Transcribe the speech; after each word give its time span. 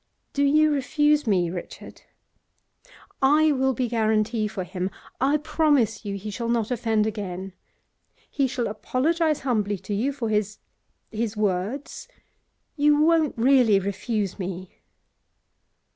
'Do 0.33 0.43
you 0.43 0.71
refuse 0.71 1.27
me, 1.27 1.51
Richard? 1.51 2.01
I 3.21 3.51
will 3.51 3.73
be 3.75 3.87
guarantee 3.87 4.47
for 4.47 4.63
him. 4.63 4.89
I 5.21 5.37
promise 5.37 6.03
you 6.05 6.15
he 6.17 6.31
shall 6.31 6.49
not 6.49 6.71
offend 6.71 7.05
again. 7.05 7.53
He 8.31 8.47
shall 8.47 8.65
apologise 8.65 9.41
humbly 9.41 9.77
to 9.77 9.93
you 9.93 10.11
for 10.11 10.29
his 10.29 10.57
his 11.11 11.37
words. 11.37 12.07
You 12.75 12.99
won't 12.99 13.37
really 13.37 13.79
refuse 13.79 14.39
me? 14.39 14.71